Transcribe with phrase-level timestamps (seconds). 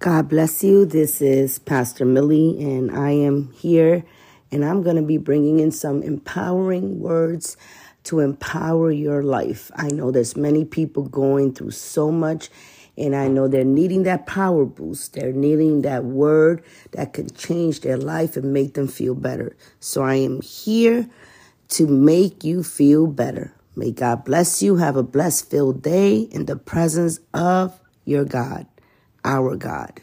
[0.00, 0.86] God bless you.
[0.86, 4.04] This is Pastor Millie, and I am here,
[4.52, 7.56] and I'm going to be bringing in some empowering words
[8.04, 9.72] to empower your life.
[9.74, 12.48] I know there's many people going through so much,
[12.96, 15.14] and I know they're needing that power boost.
[15.14, 16.62] They're needing that word
[16.92, 19.56] that can change their life and make them feel better.
[19.80, 21.10] So I am here
[21.70, 23.52] to make you feel better.
[23.74, 24.76] May God bless you.
[24.76, 28.66] Have a blessed filled day in the presence of your God,
[29.28, 30.00] our God.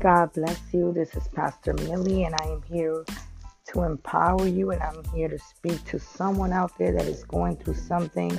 [0.00, 0.92] God bless you.
[0.92, 3.04] This is Pastor Millie, and I am here
[3.68, 7.58] to empower you, and I'm here to speak to someone out there that is going
[7.58, 8.36] through something.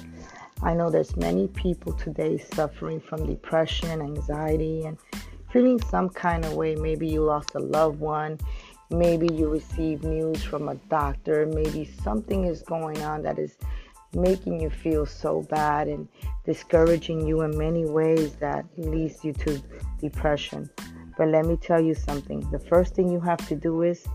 [0.62, 4.98] I know there's many people today suffering from depression, anxiety, and
[5.54, 6.76] feeling some kind of way.
[6.76, 8.38] Maybe you lost a loved one.
[8.94, 11.48] Maybe you receive news from a doctor.
[11.48, 13.58] Maybe something is going on that is
[14.14, 16.08] making you feel so bad and
[16.46, 19.60] discouraging you in many ways that leads you to
[20.00, 20.70] depression.
[21.18, 22.48] But let me tell you something.
[22.52, 24.06] The first thing you have to do is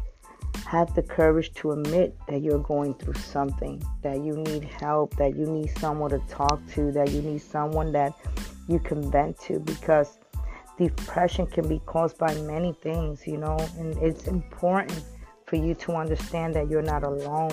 [0.67, 5.37] have the courage to admit that you're going through something, that you need help, that
[5.37, 8.13] you need someone to talk to, that you need someone that
[8.69, 10.19] you can vent to because
[10.79, 15.05] depression can be caused by many things, you know, and it's important
[15.47, 17.53] for you to understand that you're not alone,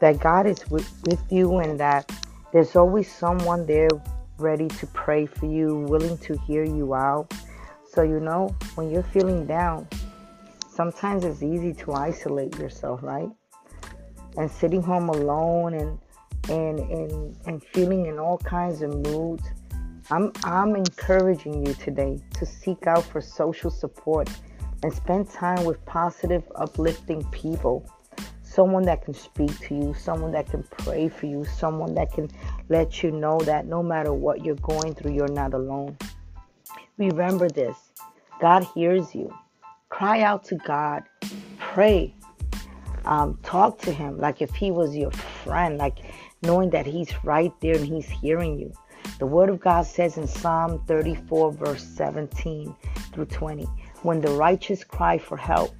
[0.00, 2.12] that God is with, with you, and that
[2.52, 3.88] there's always someone there
[4.38, 7.32] ready to pray for you, willing to hear you out.
[7.90, 9.88] So, you know, when you're feeling down,
[10.68, 13.30] sometimes it's easy to isolate yourself, right?
[14.36, 15.98] And sitting home alone and
[16.48, 19.44] and and, and feeling in all kinds of moods
[20.08, 24.30] I'm, I'm encouraging you today to seek out for social support
[24.84, 27.84] and spend time with positive, uplifting people.
[28.44, 32.30] Someone that can speak to you, someone that can pray for you, someone that can
[32.68, 35.96] let you know that no matter what you're going through, you're not alone.
[36.98, 37.76] Remember this
[38.40, 39.34] God hears you.
[39.88, 41.02] Cry out to God,
[41.58, 42.14] pray,
[43.06, 45.98] um, talk to Him like if He was your friend, like
[46.42, 48.72] knowing that He's right there and He's hearing you.
[49.18, 52.74] The Word of God says in Psalm 34, verse 17
[53.12, 53.64] through 20,
[54.02, 55.74] When the righteous cry for help,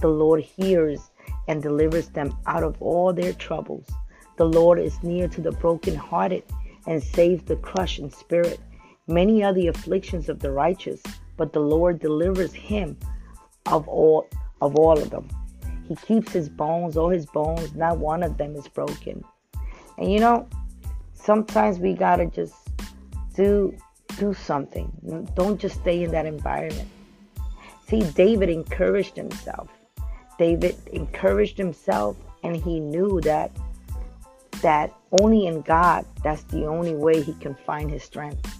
[0.00, 1.10] the Lord hears
[1.48, 3.86] and delivers them out of all their troubles.
[4.36, 6.44] The Lord is near to the brokenhearted
[6.86, 8.60] and saves the crushed in spirit.
[9.06, 11.02] Many are the afflictions of the righteous,
[11.36, 12.96] but the Lord delivers him
[13.66, 14.26] of all
[14.60, 15.28] of all of them.
[15.88, 19.24] He keeps his bones, all his bones, not one of them is broken.
[20.00, 20.48] And you know,
[21.14, 22.54] sometimes we gotta just
[23.34, 23.76] do
[24.18, 24.90] do something.
[25.36, 26.88] Don't just stay in that environment.
[27.86, 29.68] See, David encouraged himself.
[30.38, 33.52] David encouraged himself and he knew that
[34.62, 38.56] that only in God that's the only way he can find his strength.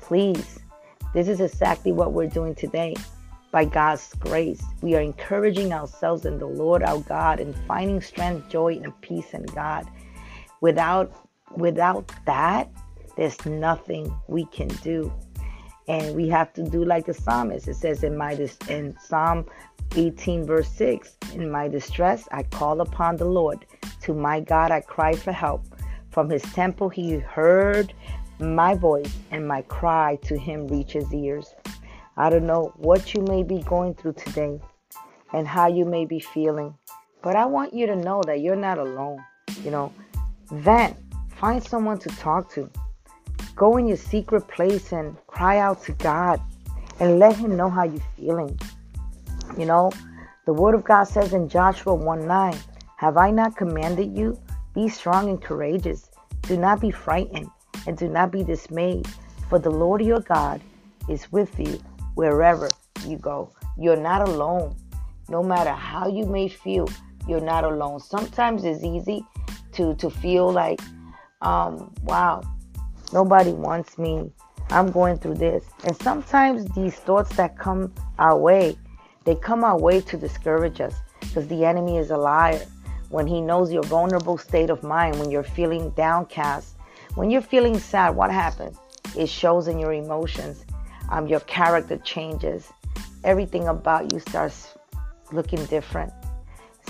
[0.00, 0.58] Please,
[1.14, 2.94] this is exactly what we're doing today.
[3.52, 8.48] By God's grace, we are encouraging ourselves in the Lord our God and finding strength,
[8.48, 9.86] joy, and peace in God.
[10.60, 11.12] Without
[11.56, 12.70] without that,
[13.16, 15.12] there's nothing we can do.
[15.88, 17.66] And we have to do like the psalmist.
[17.66, 18.32] It says in my
[18.68, 19.46] in Psalm
[19.96, 23.66] 18 verse 6, in my distress I call upon the Lord.
[24.02, 25.64] To my God I cry for help.
[26.10, 27.92] From his temple he heard
[28.38, 31.54] my voice and my cry to him reaches ears.
[32.16, 34.60] I don't know what you may be going through today
[35.32, 36.74] and how you may be feeling,
[37.22, 39.24] but I want you to know that you're not alone.
[39.64, 39.92] You know,
[40.52, 40.96] vent,
[41.36, 42.70] find someone to talk to.
[43.56, 46.40] Go in your secret place and cry out to God
[46.98, 48.58] and let Him know how you're feeling.
[49.58, 49.90] You know,
[50.46, 52.56] the Word of God says in Joshua 1 9,
[52.96, 54.40] Have I not commanded you?
[54.74, 56.10] Be strong and courageous.
[56.42, 57.50] Do not be frightened
[57.86, 59.06] and do not be dismayed,
[59.48, 60.60] for the Lord your God
[61.08, 61.80] is with you
[62.14, 62.68] wherever
[63.06, 63.52] you go.
[63.78, 64.76] You're not alone.
[65.28, 66.88] No matter how you may feel,
[67.28, 68.00] you're not alone.
[68.00, 69.24] Sometimes it's easy
[69.72, 70.80] to, to feel like,
[71.42, 72.42] um, wow,
[73.12, 74.30] Nobody wants me.
[74.70, 75.64] I'm going through this.
[75.84, 78.78] And sometimes these thoughts that come our way,
[79.24, 82.64] they come our way to discourage us because the enemy is a liar.
[83.08, 86.76] When he knows your vulnerable state of mind, when you're feeling downcast,
[87.16, 88.76] when you're feeling sad, what happens?
[89.16, 90.64] It shows in your emotions.
[91.10, 92.70] Um, your character changes.
[93.24, 94.74] Everything about you starts
[95.32, 96.12] looking different.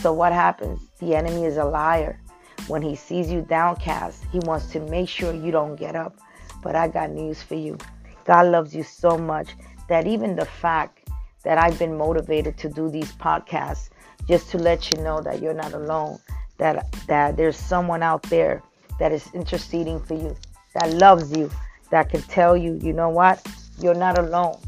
[0.03, 0.79] So what happens?
[0.99, 2.21] The enemy is a liar.
[2.69, 6.17] When he sees you downcast, he wants to make sure you don't get up.
[6.63, 7.79] But I got news for you.
[8.25, 9.55] God loves you so much
[9.89, 11.09] that even the fact
[11.43, 13.91] that I've been motivated to do these podcasts
[14.29, 16.19] just to let you know that you're not alone,
[16.59, 18.63] that that there's someone out there
[18.99, 20.37] that is interceding for you,
[20.75, 21.51] that loves you,
[21.91, 23.45] that can tell you, you know what?
[23.81, 24.59] You're not alone.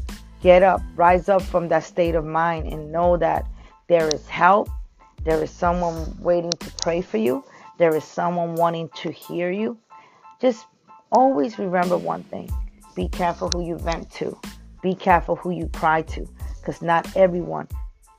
[0.41, 3.45] Get up, rise up from that state of mind and know that
[3.87, 4.67] there is help.
[5.23, 7.45] There is someone waiting to pray for you.
[7.83, 9.77] There is someone wanting to hear you.
[10.39, 10.67] Just
[11.11, 12.49] always remember one thing
[12.95, 14.39] be careful who you vent to,
[14.81, 16.25] be careful who you cry to,
[16.59, 17.67] because not everyone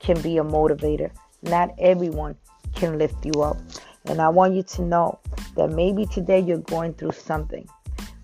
[0.00, 1.10] can be a motivator.
[1.40, 2.36] Not everyone
[2.74, 3.56] can lift you up.
[4.04, 5.18] And I want you to know
[5.56, 7.66] that maybe today you're going through something,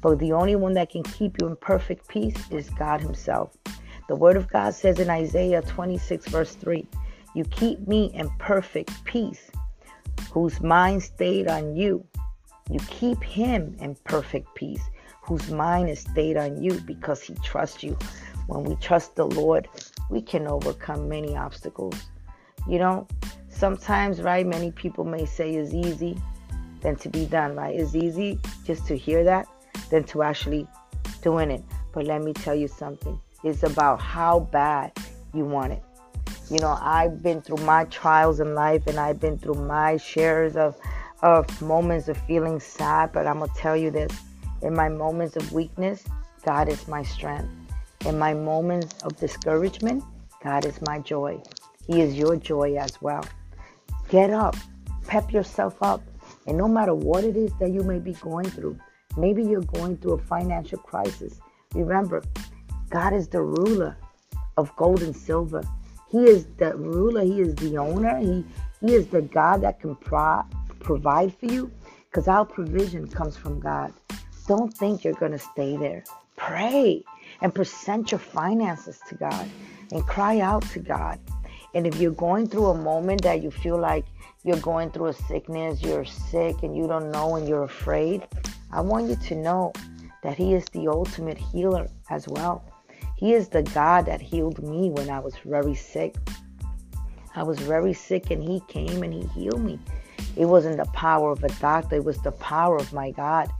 [0.02, 3.56] but the only one that can keep you in perfect peace is God Himself.
[4.08, 6.86] The Word of God says in Isaiah 26, verse 3
[7.34, 9.50] You keep me in perfect peace,
[10.30, 12.04] whose mind stayed on you.
[12.70, 14.82] You keep him in perfect peace,
[15.22, 17.98] whose mind is stayed on you because he trusts you.
[18.46, 19.68] When we trust the Lord,
[20.08, 21.94] we can overcome many obstacles.
[22.68, 23.08] You know,
[23.48, 26.20] sometimes, right, many people may say it's easy
[26.80, 27.78] than to be done, right?
[27.78, 29.46] It's easy just to hear that
[29.90, 30.66] than to actually
[31.22, 31.62] doing it.
[31.92, 33.20] But let me tell you something.
[33.42, 34.92] It's about how bad
[35.34, 35.82] you want it.
[36.50, 40.56] You know, I've been through my trials in life and I've been through my shares
[40.56, 40.76] of
[41.22, 44.10] of moments of feeling sad, but I'm going to tell you this.
[44.62, 46.02] In my moments of weakness,
[46.44, 47.48] God is my strength.
[48.06, 50.02] In my moments of discouragement,
[50.42, 51.40] God is my joy.
[51.86, 53.24] He is your joy as well.
[54.08, 54.56] Get up,
[55.06, 56.02] pep yourself up,
[56.46, 58.78] and no matter what it is that you may be going through,
[59.16, 61.38] maybe you're going through a financial crisis.
[61.74, 62.22] Remember,
[62.88, 63.96] God is the ruler
[64.56, 65.62] of gold and silver.
[66.10, 68.44] He is the ruler, He is the owner, He,
[68.80, 70.44] he is the God that can pro-
[70.80, 71.70] provide for you
[72.10, 73.92] because our provision comes from God.
[74.48, 76.02] Don't think you're going to stay there.
[76.36, 77.04] Pray
[77.40, 79.48] and present your finances to God
[79.92, 81.20] and cry out to God.
[81.74, 84.04] And if you're going through a moment that you feel like
[84.42, 88.26] you're going through a sickness, you're sick and you don't know and you're afraid,
[88.72, 89.72] I want you to know
[90.24, 92.64] that He is the ultimate healer as well.
[93.20, 96.16] He is the God that healed me when I was very sick.
[97.36, 99.78] I was very sick and He came and He healed me.
[100.36, 103.50] It wasn't the power of a doctor, it was the power of my God.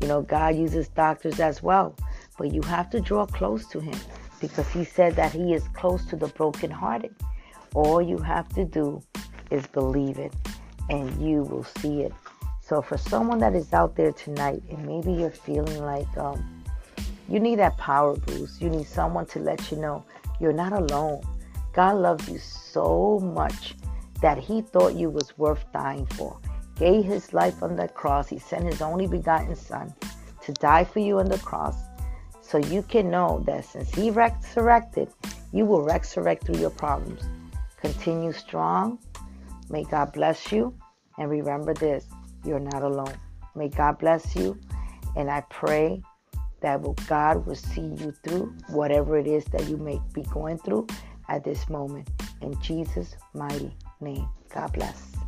[0.00, 1.94] You know, God uses doctors as well,
[2.38, 3.98] but you have to draw close to Him
[4.40, 7.14] because He said that He is close to the brokenhearted.
[7.74, 9.02] All you have to do
[9.50, 10.32] is believe it,
[10.88, 12.14] and you will see it.
[12.62, 16.61] So, for someone that is out there tonight, and maybe you're feeling like um,
[17.32, 20.04] you need that power boost, you need someone to let you know
[20.38, 21.22] you're not alone.
[21.72, 23.74] God loves you so much
[24.20, 26.38] that he thought you was worth dying for.
[26.76, 28.28] Gave his life on the cross.
[28.28, 29.94] He sent his only begotten son
[30.42, 31.76] to die for you on the cross
[32.42, 35.08] so you can know that since he resurrected,
[35.52, 37.22] you will resurrect through your problems.
[37.80, 38.98] Continue strong.
[39.70, 40.74] May God bless you.
[41.16, 42.04] And remember this
[42.44, 43.14] you're not alone.
[43.54, 44.60] May God bless you.
[45.16, 46.02] And I pray
[46.62, 50.86] that God will see you through whatever it is that you may be going through
[51.28, 52.08] at this moment.
[52.40, 54.28] In Jesus' mighty name.
[54.52, 55.21] God bless.